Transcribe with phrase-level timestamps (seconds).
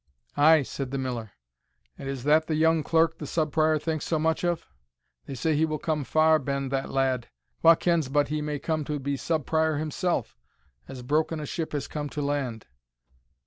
[0.35, 1.29] "Ay," said the Miller;
[1.95, 4.65] "and is that the young clerk the Sub Prior thinks so much of?
[5.27, 7.27] they say he will come far ben that lad;
[7.61, 10.35] wha kens but he may come to be Sub Prior himself?
[10.87, 12.65] as broken a ship has come to land."